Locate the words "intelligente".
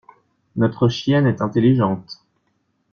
1.43-2.23